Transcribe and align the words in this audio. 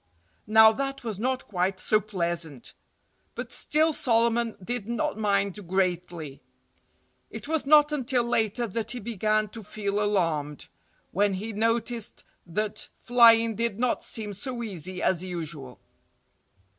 Now, 0.47 0.71
that 0.71 1.03
was 1.03 1.19
not 1.19 1.47
quite 1.47 1.79
so 1.79 1.99
pleasant. 2.01 2.73
But 3.35 3.51
still 3.51 3.93
Solomon 3.93 4.57
did 4.63 4.89
not 4.89 5.15
mind 5.15 5.67
greatly. 5.67 6.41
It 7.29 7.47
was 7.47 7.67
not 7.67 7.91
until 7.91 8.23
later 8.23 8.65
that 8.67 8.89
he 8.89 8.99
began 8.99 9.47
to 9.49 9.61
feel 9.61 10.01
alarmed, 10.03 10.69
when 11.11 11.35
he 11.35 11.53
noticed 11.53 12.23
that 12.47 12.89
flying 12.99 13.53
did 13.53 13.79
not 13.79 14.03
seem 14.03 14.33
so 14.33 14.63
easy 14.63 15.03
as 15.03 15.23
usual. 15.23 15.79